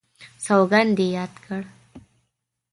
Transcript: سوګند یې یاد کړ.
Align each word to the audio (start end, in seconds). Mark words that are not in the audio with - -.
سوګند 0.45 0.97
یې 1.03 1.07
یاد 1.15 1.33
کړ. 1.45 1.61